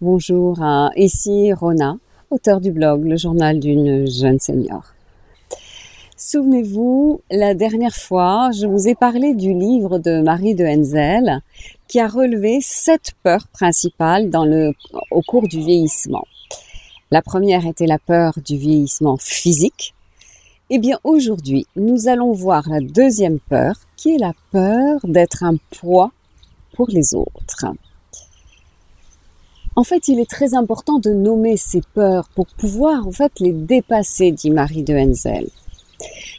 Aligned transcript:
Bonjour, 0.00 0.62
à, 0.62 0.92
ici 0.94 1.52
Rona, 1.52 1.96
auteur 2.30 2.60
du 2.60 2.70
blog 2.70 3.02
Le 3.02 3.16
journal 3.16 3.58
d'une 3.58 4.08
jeune 4.08 4.38
senior. 4.38 4.84
Souvenez-vous, 6.16 7.20
la 7.32 7.54
dernière 7.54 7.96
fois, 7.96 8.50
je 8.52 8.68
vous 8.68 8.86
ai 8.86 8.94
parlé 8.94 9.34
du 9.34 9.52
livre 9.52 9.98
de 9.98 10.20
Marie 10.20 10.54
de 10.54 10.64
Henzel 10.64 11.40
qui 11.88 11.98
a 11.98 12.06
relevé 12.06 12.60
sept 12.60 13.10
peurs 13.24 13.48
principales 13.48 14.30
au 15.10 15.22
cours 15.22 15.48
du 15.48 15.58
vieillissement. 15.58 16.24
La 17.10 17.20
première 17.20 17.66
était 17.66 17.86
la 17.88 17.98
peur 17.98 18.34
du 18.46 18.56
vieillissement 18.56 19.16
physique. 19.16 19.94
Eh 20.70 20.78
bien, 20.78 21.00
aujourd'hui, 21.02 21.66
nous 21.74 22.06
allons 22.06 22.30
voir 22.30 22.68
la 22.68 22.78
deuxième 22.78 23.40
peur 23.40 23.74
qui 23.96 24.14
est 24.14 24.18
la 24.18 24.34
peur 24.52 25.00
d'être 25.02 25.42
un 25.42 25.56
poids 25.80 26.12
pour 26.74 26.86
les 26.88 27.14
autres. 27.14 27.66
En 29.78 29.84
fait, 29.84 30.08
il 30.08 30.18
est 30.18 30.28
très 30.28 30.54
important 30.54 30.98
de 30.98 31.10
nommer 31.12 31.56
ces 31.56 31.82
peurs 31.94 32.28
pour 32.30 32.48
pouvoir 32.48 33.06
en 33.06 33.12
fait 33.12 33.30
les 33.38 33.52
dépasser, 33.52 34.32
dit 34.32 34.50
Marie 34.50 34.82
de 34.82 34.92
Henzel. 34.92 35.46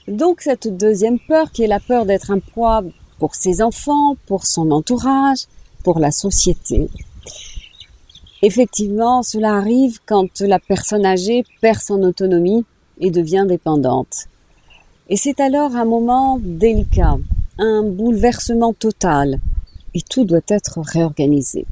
Donc 0.10 0.42
cette 0.42 0.68
deuxième 0.76 1.20
peur, 1.20 1.50
qui 1.54 1.64
est 1.64 1.68
la 1.68 1.80
peur 1.80 2.06
d'être 2.06 2.32
un 2.32 2.40
poids 2.40 2.84
pour 3.18 3.36
ses 3.36 3.62
enfants, 3.62 4.18
pour 4.26 4.46
son 4.46 4.72
entourage, 4.72 5.46
pour 5.86 6.00
la 6.00 6.12
société. 6.12 6.90
Effectivement, 8.42 9.24
cela 9.24 9.56
arrive 9.56 10.00
quand 10.06 10.42
la 10.42 10.60
personne 10.60 11.06
âgée 11.06 11.46
perd 11.62 11.80
son 11.80 12.04
autonomie 12.04 12.66
et 13.00 13.10
devient 13.10 13.46
dépendante. 13.48 14.26
Et 15.08 15.16
c'est 15.16 15.40
alors 15.40 15.78
un 15.78 15.86
moment 15.86 16.40
délicat, 16.42 17.18
un 17.58 17.84
bouleversement 17.84 18.74
total, 18.74 19.40
et 19.94 20.02
tout 20.02 20.26
doit 20.26 20.42
être 20.50 20.82
réorganisé. 20.82 21.66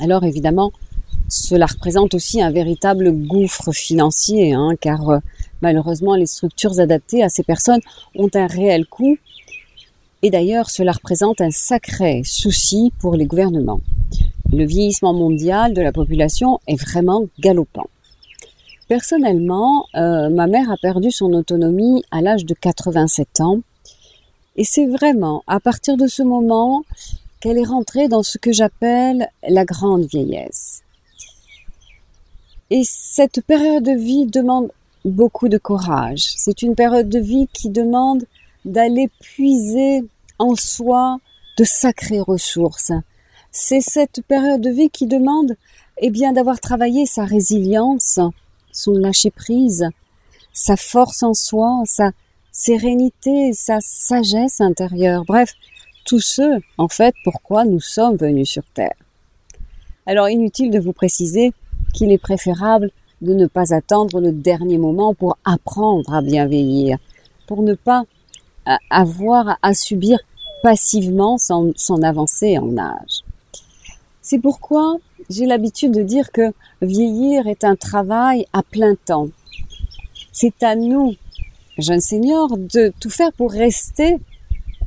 Alors 0.00 0.24
évidemment, 0.24 0.72
cela 1.28 1.66
représente 1.66 2.14
aussi 2.14 2.42
un 2.42 2.50
véritable 2.50 3.12
gouffre 3.12 3.72
financier, 3.72 4.52
hein, 4.52 4.72
car 4.80 5.10
euh, 5.10 5.18
malheureusement 5.60 6.14
les 6.14 6.26
structures 6.26 6.80
adaptées 6.80 7.22
à 7.22 7.28
ces 7.28 7.42
personnes 7.42 7.80
ont 8.16 8.30
un 8.34 8.46
réel 8.46 8.86
coût. 8.86 9.16
Et 10.22 10.30
d'ailleurs, 10.30 10.70
cela 10.70 10.92
représente 10.92 11.40
un 11.40 11.50
sacré 11.50 12.22
souci 12.24 12.92
pour 12.98 13.14
les 13.14 13.26
gouvernements. 13.26 13.80
Le 14.52 14.64
vieillissement 14.64 15.14
mondial 15.14 15.72
de 15.74 15.82
la 15.82 15.92
population 15.92 16.60
est 16.66 16.80
vraiment 16.80 17.26
galopant. 17.38 17.88
Personnellement, 18.88 19.86
euh, 19.94 20.28
ma 20.30 20.48
mère 20.48 20.70
a 20.70 20.76
perdu 20.76 21.12
son 21.12 21.32
autonomie 21.32 22.02
à 22.10 22.20
l'âge 22.22 22.44
de 22.44 22.54
87 22.54 23.40
ans. 23.40 23.60
Et 24.56 24.64
c'est 24.64 24.86
vraiment 24.86 25.44
à 25.46 25.60
partir 25.60 25.96
de 25.96 26.08
ce 26.08 26.24
moment 26.24 26.82
qu'elle 27.40 27.58
est 27.58 27.64
rentrée 27.64 28.08
dans 28.08 28.22
ce 28.22 28.38
que 28.38 28.52
j'appelle 28.52 29.28
la 29.48 29.64
grande 29.64 30.04
vieillesse. 30.04 30.82
Et 32.70 32.82
cette 32.84 33.40
période 33.44 33.82
de 33.82 33.92
vie 33.92 34.26
demande 34.26 34.70
beaucoup 35.04 35.48
de 35.48 35.58
courage. 35.58 36.34
C'est 36.36 36.62
une 36.62 36.74
période 36.74 37.08
de 37.08 37.18
vie 37.18 37.48
qui 37.52 37.70
demande 37.70 38.24
d'aller 38.64 39.10
puiser 39.20 40.04
en 40.38 40.54
soi 40.54 41.18
de 41.58 41.64
sacrées 41.64 42.20
ressources. 42.20 42.92
C'est 43.50 43.80
cette 43.80 44.22
période 44.28 44.60
de 44.60 44.70
vie 44.70 44.90
qui 44.90 45.06
demande, 45.06 45.56
eh 45.98 46.10
bien, 46.10 46.32
d'avoir 46.32 46.60
travaillé 46.60 47.06
sa 47.06 47.24
résilience, 47.24 48.20
son 48.72 48.92
lâcher 48.92 49.30
prise, 49.30 49.88
sa 50.52 50.76
force 50.76 51.22
en 51.22 51.34
soi, 51.34 51.82
sa 51.86 52.12
sérénité, 52.52 53.52
sa 53.52 53.78
sagesse 53.80 54.60
intérieure. 54.60 55.24
Bref, 55.24 55.54
tout 56.10 56.20
en 56.76 56.88
fait, 56.88 57.14
pourquoi 57.22 57.64
nous 57.64 57.78
sommes 57.78 58.16
venus 58.16 58.50
sur 58.50 58.64
Terre. 58.74 58.96
Alors 60.06 60.28
inutile 60.28 60.72
de 60.72 60.80
vous 60.80 60.92
préciser 60.92 61.52
qu'il 61.94 62.10
est 62.10 62.18
préférable 62.18 62.90
de 63.20 63.32
ne 63.32 63.46
pas 63.46 63.72
attendre 63.72 64.20
le 64.20 64.32
dernier 64.32 64.76
moment 64.76 65.14
pour 65.14 65.38
apprendre 65.44 66.12
à 66.12 66.20
bien 66.20 66.46
vieillir, 66.46 66.98
pour 67.46 67.62
ne 67.62 67.74
pas 67.74 68.02
euh, 68.66 68.72
avoir 68.90 69.56
à 69.62 69.72
subir 69.72 70.18
passivement 70.64 71.38
son, 71.38 71.72
son 71.76 72.02
avancée 72.02 72.58
en 72.58 72.76
âge. 72.76 73.20
C'est 74.20 74.40
pourquoi 74.40 74.96
j'ai 75.28 75.46
l'habitude 75.46 75.92
de 75.92 76.02
dire 76.02 76.32
que 76.32 76.52
vieillir 76.82 77.46
est 77.46 77.62
un 77.62 77.76
travail 77.76 78.46
à 78.52 78.64
plein 78.64 78.96
temps. 78.96 79.28
C'est 80.32 80.60
à 80.64 80.74
nous, 80.74 81.14
jeunes 81.78 82.00
seniors, 82.00 82.58
de 82.58 82.92
tout 82.98 83.10
faire 83.10 83.32
pour 83.32 83.52
rester 83.52 84.16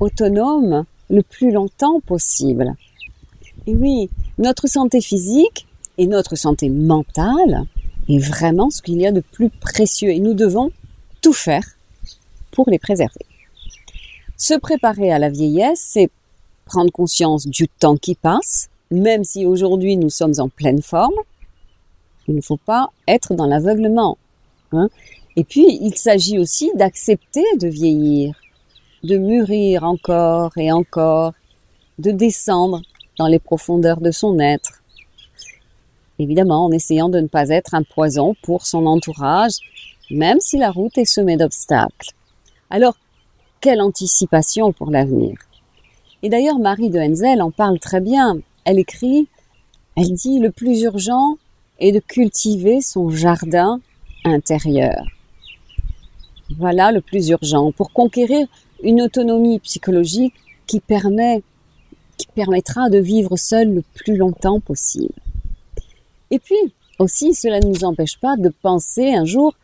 autonomes 0.01 0.83
le 1.09 1.21
plus 1.23 1.51
longtemps 1.51 1.99
possible. 1.99 2.75
Et 3.67 3.75
oui, 3.75 4.09
notre 4.37 4.67
santé 4.67 5.01
physique 5.01 5.67
et 5.97 6.07
notre 6.07 6.35
santé 6.35 6.69
mentale 6.69 7.65
est 8.09 8.17
vraiment 8.17 8.69
ce 8.69 8.81
qu'il 8.81 8.99
y 8.99 9.07
a 9.07 9.11
de 9.11 9.21
plus 9.21 9.49
précieux 9.49 10.09
et 10.09 10.19
nous 10.19 10.33
devons 10.33 10.71
tout 11.21 11.33
faire 11.33 11.65
pour 12.51 12.69
les 12.69 12.79
préserver. 12.79 13.25
Se 14.37 14.55
préparer 14.55 15.11
à 15.11 15.19
la 15.19 15.29
vieillesse, 15.29 15.81
c'est 15.93 16.09
prendre 16.65 16.91
conscience 16.91 17.47
du 17.47 17.67
temps 17.67 17.97
qui 17.97 18.15
passe, 18.15 18.69
même 18.91 19.23
si 19.23 19.45
aujourd'hui 19.45 19.95
nous 19.95 20.09
sommes 20.09 20.33
en 20.39 20.49
pleine 20.49 20.81
forme. 20.81 21.15
Il 22.27 22.35
ne 22.35 22.41
faut 22.41 22.57
pas 22.57 22.89
être 23.07 23.33
dans 23.33 23.45
l'aveuglement. 23.45 24.17
Hein. 24.71 24.89
Et 25.35 25.43
puis, 25.43 25.79
il 25.81 25.95
s'agit 25.95 26.39
aussi 26.39 26.71
d'accepter 26.75 27.43
de 27.59 27.67
vieillir 27.67 28.35
de 29.03 29.17
mûrir 29.17 29.83
encore 29.83 30.57
et 30.57 30.71
encore, 30.71 31.33
de 31.99 32.11
descendre 32.11 32.81
dans 33.17 33.27
les 33.27 33.39
profondeurs 33.39 33.99
de 34.01 34.11
son 34.11 34.39
être. 34.39 34.81
Évidemment, 36.19 36.65
en 36.65 36.71
essayant 36.71 37.09
de 37.09 37.19
ne 37.19 37.27
pas 37.27 37.49
être 37.49 37.75
un 37.75 37.83
poison 37.83 38.35
pour 38.43 38.65
son 38.65 38.85
entourage, 38.85 39.57
même 40.09 40.39
si 40.39 40.57
la 40.57 40.71
route 40.71 40.97
est 40.97 41.05
semée 41.05 41.37
d'obstacles. 41.37 42.11
Alors, 42.69 42.95
quelle 43.59 43.81
anticipation 43.81 44.71
pour 44.71 44.89
l'avenir 44.89 45.37
Et 46.21 46.29
d'ailleurs, 46.29 46.59
Marie 46.59 46.89
de 46.89 46.99
Henzel 46.99 47.41
en 47.41 47.51
parle 47.51 47.79
très 47.79 48.01
bien. 48.01 48.37
Elle 48.63 48.79
écrit, 48.79 49.27
elle 49.95 50.13
dit, 50.13 50.39
le 50.39 50.51
plus 50.51 50.81
urgent 50.81 51.37
est 51.79 51.91
de 51.91 51.99
cultiver 51.99 52.81
son 52.81 53.09
jardin 53.09 53.79
intérieur. 54.23 55.03
Voilà 56.57 56.91
le 56.91 57.01
plus 57.01 57.29
urgent 57.29 57.71
pour 57.71 57.91
conquérir 57.91 58.47
une 58.83 59.01
autonomie 59.01 59.59
psychologique 59.59 60.33
qui 60.67 60.79
permet, 60.79 61.41
qui 62.17 62.27
permettra 62.27 62.89
de 62.89 62.97
vivre 62.97 63.37
seul 63.37 63.73
le 63.73 63.83
plus 63.93 64.15
longtemps 64.15 64.59
possible. 64.59 65.13
Et 66.31 66.39
puis, 66.39 66.73
aussi, 66.99 67.33
cela 67.33 67.59
ne 67.59 67.67
nous 67.67 67.83
empêche 67.83 68.19
pas 68.19 68.37
de 68.37 68.49
penser 68.61 69.13
un 69.13 69.25
jour 69.25 69.55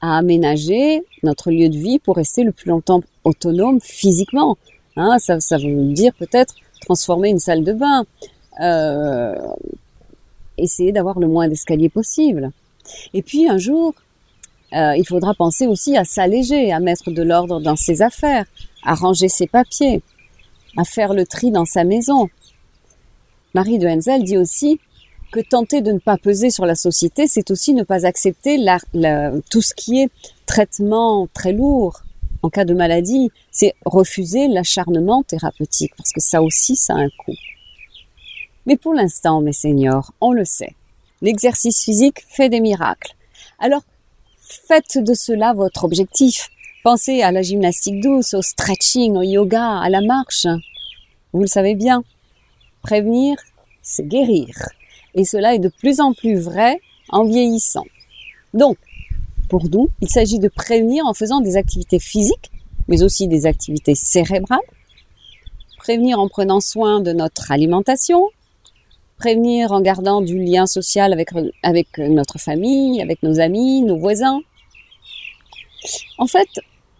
à 0.00 0.18
aménager 0.18 1.02
notre 1.22 1.50
lieu 1.50 1.68
de 1.68 1.76
vie 1.76 1.98
pour 1.98 2.16
rester 2.16 2.44
le 2.44 2.52
plus 2.52 2.68
longtemps 2.68 3.02
autonome 3.24 3.80
physiquement. 3.80 4.56
Hein, 4.96 5.18
ça, 5.18 5.58
veut 5.58 5.92
dire 5.92 6.12
peut-être 6.14 6.54
transformer 6.82 7.30
une 7.30 7.38
salle 7.38 7.64
de 7.64 7.72
bain, 7.72 8.04
euh, 8.60 9.34
essayer 10.58 10.92
d'avoir 10.92 11.18
le 11.18 11.26
moins 11.26 11.48
d'escaliers 11.48 11.88
possible. 11.88 12.50
Et 13.12 13.22
puis 13.22 13.48
un 13.48 13.58
jour, 13.58 13.94
euh, 14.76 14.96
il 14.96 15.06
faudra 15.06 15.34
penser 15.34 15.66
aussi 15.66 15.96
à 15.96 16.04
s'alléger, 16.04 16.72
à 16.72 16.80
mettre 16.80 17.10
de 17.10 17.22
l'ordre 17.22 17.60
dans 17.60 17.76
ses 17.76 18.02
affaires, 18.02 18.44
à 18.84 18.94
ranger 18.94 19.28
ses 19.28 19.46
papiers, 19.46 20.02
à 20.76 20.84
faire 20.84 21.14
le 21.14 21.26
tri 21.26 21.50
dans 21.50 21.64
sa 21.64 21.84
maison. 21.84 22.28
Marie 23.54 23.78
de 23.78 23.88
Henzel 23.88 24.22
dit 24.22 24.36
aussi 24.36 24.78
que 25.32 25.40
tenter 25.40 25.80
de 25.80 25.92
ne 25.92 25.98
pas 25.98 26.18
peser 26.18 26.50
sur 26.50 26.66
la 26.66 26.74
société, 26.74 27.26
c'est 27.26 27.50
aussi 27.50 27.72
ne 27.72 27.84
pas 27.84 28.06
accepter 28.06 28.58
tout 29.50 29.62
ce 29.62 29.74
qui 29.74 30.02
est 30.02 30.10
traitement 30.44 31.26
très 31.32 31.52
lourd. 31.52 32.02
En 32.42 32.50
cas 32.50 32.64
de 32.64 32.74
maladie, 32.74 33.30
c'est 33.50 33.74
refuser 33.84 34.46
l'acharnement 34.46 35.22
thérapeutique, 35.22 35.92
parce 35.96 36.12
que 36.12 36.20
ça 36.20 36.42
aussi, 36.42 36.76
ça 36.76 36.94
a 36.94 36.98
un 36.98 37.08
coût. 37.18 37.34
Mais 38.66 38.76
pour 38.76 38.92
l'instant, 38.92 39.40
mes 39.40 39.52
seniors, 39.52 40.12
on 40.20 40.32
le 40.32 40.44
sait, 40.44 40.74
l'exercice 41.22 41.82
physique 41.82 42.24
fait 42.28 42.48
des 42.48 42.60
miracles. 42.60 43.14
Alors, 43.58 43.82
Faites 44.64 44.98
de 44.98 45.14
cela 45.14 45.52
votre 45.52 45.84
objectif. 45.84 46.50
Pensez 46.82 47.22
à 47.22 47.30
la 47.30 47.42
gymnastique 47.42 48.00
douce, 48.00 48.34
au 48.34 48.42
stretching, 48.42 49.16
au 49.16 49.22
yoga, 49.22 49.78
à 49.78 49.88
la 49.90 50.00
marche. 50.00 50.46
Vous 51.32 51.40
le 51.42 51.46
savez 51.46 51.74
bien. 51.74 52.02
Prévenir, 52.82 53.36
c'est 53.82 54.06
guérir. 54.06 54.48
Et 55.14 55.24
cela 55.24 55.54
est 55.54 55.58
de 55.58 55.68
plus 55.68 56.00
en 56.00 56.12
plus 56.12 56.36
vrai 56.36 56.80
en 57.10 57.24
vieillissant. 57.24 57.84
Donc, 58.54 58.76
pour 59.48 59.68
nous, 59.68 59.90
il 60.00 60.08
s'agit 60.08 60.38
de 60.38 60.48
prévenir 60.48 61.06
en 61.06 61.14
faisant 61.14 61.40
des 61.40 61.56
activités 61.56 61.98
physiques, 61.98 62.50
mais 62.88 63.02
aussi 63.02 63.28
des 63.28 63.46
activités 63.46 63.94
cérébrales. 63.94 64.58
Prévenir 65.78 66.18
en 66.18 66.28
prenant 66.28 66.60
soin 66.60 67.00
de 67.00 67.12
notre 67.12 67.52
alimentation, 67.52 68.28
prévenir 69.18 69.72
en 69.72 69.80
gardant 69.80 70.20
du 70.20 70.38
lien 70.42 70.66
social 70.66 71.12
avec, 71.12 71.30
avec 71.62 71.98
notre 71.98 72.38
famille, 72.38 73.00
avec 73.00 73.22
nos 73.22 73.40
amis, 73.40 73.82
nos 73.82 73.96
voisins. 73.96 74.40
En 76.18 76.26
fait, 76.26 76.48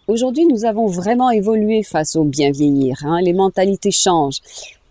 aujourd'hui, 0.09 0.47
nous 0.47 0.65
avons 0.65 0.87
vraiment 0.87 1.31
évolué 1.31 1.83
face 1.83 2.17
au 2.17 2.25
bien 2.25 2.51
vieillir. 2.51 2.99
Hein. 3.05 3.21
Les 3.21 3.33
mentalités 3.33 3.91
changent. 3.91 4.41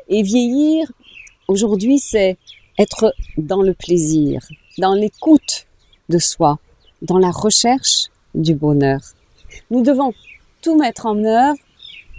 Et 0.08 0.22
vieillir, 0.22 0.92
aujourd'hui, 1.48 2.00
c'est 2.00 2.38
être 2.78 3.14
dans 3.38 3.62
le 3.62 3.74
plaisir, 3.74 4.42
dans 4.78 4.94
l'écoute 4.94 5.66
de 6.10 6.20
soi, 6.20 6.60
dans 7.02 7.18
la 7.18 7.32
recherche 7.32 8.06
du 8.34 8.54
bonheur. 8.54 9.00
Nous 9.72 9.82
devons 9.82 10.14
tout 10.62 10.78
mettre 10.78 11.06
en 11.06 11.24
œuvre 11.24 11.58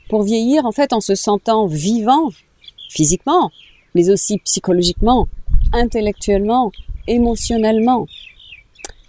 pour 0.08 0.22
vieillir 0.22 0.64
en 0.64 0.72
fait 0.72 0.92
en 0.92 1.00
se 1.00 1.14
sentant 1.14 1.66
vivant 1.66 2.30
physiquement, 2.88 3.50
mais 3.96 4.10
aussi 4.10 4.36
psychologiquement, 4.44 5.26
intellectuellement, 5.72 6.70
émotionnellement. 7.08 8.06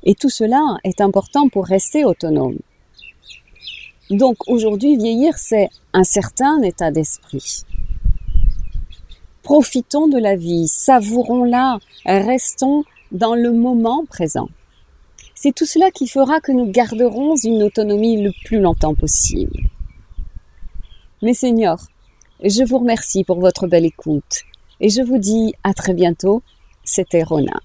Et 0.05 0.15
tout 0.15 0.29
cela 0.29 0.77
est 0.85 1.01
important 1.01 1.49
pour 1.49 1.65
rester 1.65 2.05
autonome. 2.05 2.57
Donc 4.09 4.37
aujourd'hui, 4.47 4.95
vieillir, 4.95 5.37
c'est 5.37 5.67
un 5.91 6.05
certain 6.05 6.61
état 6.61 6.89
d'esprit. 6.89 7.63
Profitons 9.43 10.07
de 10.07 10.17
la 10.17 10.37
vie, 10.37 10.69
savourons-la, 10.69 11.79
restons 12.05 12.85
dans 13.11 13.35
le 13.35 13.51
moment 13.51 14.05
présent. 14.05 14.47
C'est 15.35 15.53
tout 15.53 15.65
cela 15.65 15.91
qui 15.91 16.07
fera 16.07 16.39
que 16.39 16.53
nous 16.53 16.71
garderons 16.71 17.35
une 17.35 17.61
autonomie 17.61 18.21
le 18.21 18.31
plus 18.45 18.61
longtemps 18.61 18.95
possible. 18.95 19.59
Mes 21.21 21.33
seigneurs, 21.33 21.87
je 22.41 22.63
vous 22.63 22.77
remercie 22.77 23.25
pour 23.25 23.41
votre 23.41 23.67
belle 23.67 23.85
écoute 23.85 24.45
et 24.79 24.89
je 24.89 25.01
vous 25.01 25.17
dis 25.17 25.53
à 25.63 25.73
très 25.73 25.93
bientôt. 25.93 26.41
C'était 26.83 27.23
Rona. 27.23 27.59